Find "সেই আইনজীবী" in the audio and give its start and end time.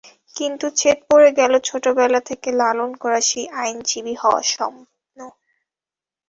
3.29-4.15